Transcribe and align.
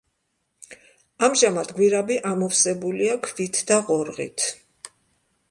ამჟამად 1.27 1.73
გვირაბი 1.81 2.17
ამოვსებულია 2.31 3.19
ქვით 3.29 3.61
და 3.69 3.79
ღორღით. 3.93 4.49